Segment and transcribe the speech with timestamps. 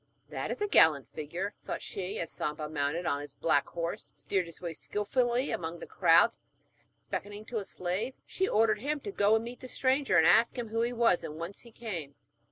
[0.29, 4.13] 'That is a gallant figure,' thought she, as Samba, mounted on his big black horse,
[4.15, 8.99] steered his way skilfully among the crowds; and, beckoning to a slave, she ordered him
[9.01, 11.71] to go and meet the stranger, and ask him who he was and whence he
[11.71, 12.15] came.